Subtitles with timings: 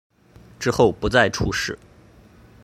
[0.59, 1.77] 之后不再出仕。